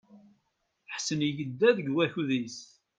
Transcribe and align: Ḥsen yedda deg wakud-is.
Ḥsen 0.93 1.19
yedda 1.27 1.69
deg 1.77 1.87
wakud-is. 1.95 2.57